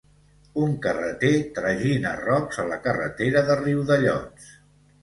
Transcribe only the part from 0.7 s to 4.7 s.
carreter tragina rocs a la carretera de Riudellots